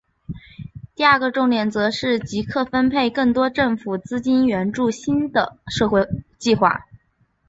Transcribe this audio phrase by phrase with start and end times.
[0.95, 6.07] 第二个重点则是即刻分配更多政府资金援助新的社会
[6.39, 6.87] 计画。